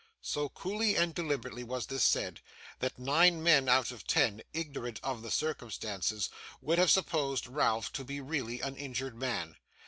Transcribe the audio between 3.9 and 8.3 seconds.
of ten, ignorant of the circumstances, would have supposed Ralph to be